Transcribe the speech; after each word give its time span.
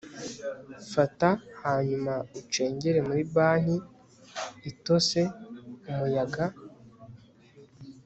Fata 0.91 1.29
hanyuma 1.63 2.13
ucengere 2.39 2.99
muri 3.07 3.21
banki 3.33 3.77
itose 4.71 5.19
Umuyaga 5.89 6.45